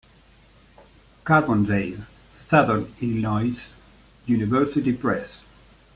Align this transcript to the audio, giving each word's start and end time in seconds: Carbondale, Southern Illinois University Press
Carbondale, 1.23 2.07
Southern 2.47 2.91
Illinois 3.01 3.55
University 4.25 4.93
Press 4.93 5.35